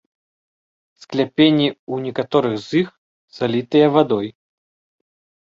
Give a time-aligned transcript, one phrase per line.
[1.03, 2.87] Скляпенні ў некаторых з іх
[3.41, 4.27] залітыя вадой.